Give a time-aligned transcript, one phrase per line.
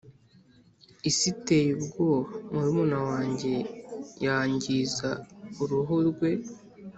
[1.09, 3.53] isi iteye ubwoba murumuna wanjye
[4.23, 5.09] yangiza
[5.61, 6.31] uruhu rwe.